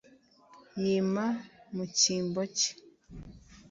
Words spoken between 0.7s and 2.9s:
yima mu cyimbo cye